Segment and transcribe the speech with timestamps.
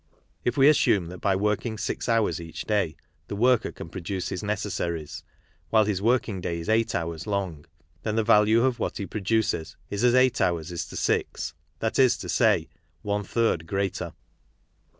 [0.43, 2.95] If we assume that by working six hours each day
[3.27, 5.23] the worker can produce his necessaries,
[5.69, 7.67] while his working day is eight hours long,
[8.01, 11.53] then the value of what he produces is as eight hours is to six, is,
[11.81, 12.67] that is to say,
[13.03, 14.13] one third greater.